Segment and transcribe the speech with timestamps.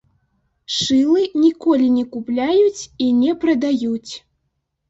[0.77, 4.13] Шылы ніколі не купляюць і не прадаюць.